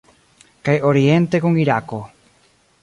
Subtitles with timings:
[0.69, 2.03] Kaj oriente kun Irako.